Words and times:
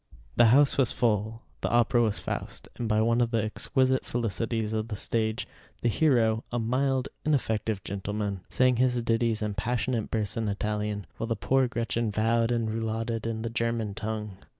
The 0.35 0.45
house 0.47 0.79
was 0.79 0.91
full: 0.91 1.43
the 1.61 1.69
opera 1.69 2.01
was 2.01 2.17
"Faust," 2.17 2.67
and 2.77 2.89
by 2.89 3.01
one 3.01 3.21
of 3.21 3.29
the 3.29 3.43
exquisite 3.45 4.03
felicities 4.03 4.73
of 4.73 4.87
the 4.87 4.95
stage, 4.95 5.47
the 5.83 5.89
hero, 5.89 6.43
a 6.51 6.57
mild, 6.57 7.09
ineffective 7.23 7.83
gentleman, 7.83 8.41
sang 8.49 8.77
his 8.77 8.99
ditties 9.03 9.43
and 9.43 9.55
passionate 9.55 10.09
bursts 10.09 10.37
in 10.37 10.49
Italian, 10.49 11.05
while 11.17 11.27
the 11.27 11.35
poor 11.35 11.67
Gretchen 11.67 12.09
vowed 12.09 12.49
and 12.51 12.71
rouladed 12.71 13.27
in 13.27 13.43
the 13.43 13.51
German 13.51 13.93
tongue. 13.93 14.37